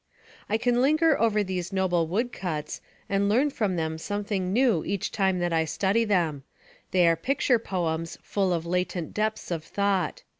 I 0.49 0.57
can 0.57 0.81
linger 0.81 1.21
over 1.21 1.43
those 1.43 1.71
noble 1.71 2.07
woodcuts, 2.07 2.81
and 3.07 3.29
learn 3.29 3.51
from 3.51 3.75
them 3.75 3.99
something 3.99 4.51
new 4.51 4.83
each 4.83 5.11
time 5.11 5.37
that 5.37 5.53
I 5.53 5.65
study 5.65 6.05
them; 6.05 6.41
they 6.89 7.07
are 7.07 7.15
picture 7.15 7.59
poems 7.59 8.17
full 8.23 8.51
of 8.51 8.65
latent 8.65 9.13
depths 9.13 9.51
of 9.51 9.63
thought. 9.63 10.23